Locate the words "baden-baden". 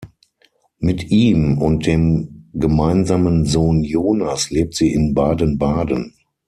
5.13-6.15